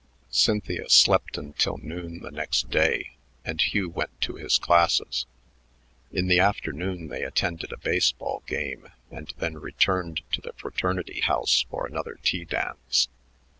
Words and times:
Cynthia 0.31 0.89
slept 0.89 1.37
until 1.37 1.77
noon 1.77 2.21
the 2.23 2.31
next 2.31 2.71
day, 2.71 3.11
and 3.45 3.61
Hugh 3.61 3.87
went 3.87 4.19
to 4.21 4.33
his 4.33 4.57
classes. 4.57 5.27
In 6.11 6.27
the 6.27 6.39
afternoon 6.39 7.09
they 7.09 7.21
attended 7.21 7.71
a 7.71 7.77
baseball 7.77 8.41
game, 8.47 8.89
and 9.11 9.31
then 9.37 9.59
returned 9.59 10.23
to 10.31 10.41
the 10.41 10.53
fraternity 10.53 11.19
house 11.19 11.67
for 11.69 11.85
another 11.85 12.17
tea 12.23 12.45
dance. 12.45 13.09